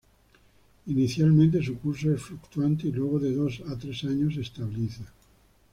Inicialmente 0.87 1.61
su 1.63 1.77
curso 1.77 2.11
es 2.11 2.19
fluctuante 2.23 2.87
y 2.87 2.91
luego 2.91 3.19
de 3.19 3.33
dos 3.35 3.61
a 3.67 3.77
tres 3.77 4.03
años 4.05 4.33
se 4.33 4.41
estabiliza. 4.41 5.03